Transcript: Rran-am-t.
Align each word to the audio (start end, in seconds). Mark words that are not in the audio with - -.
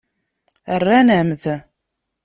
Rran-am-t. 0.81 1.43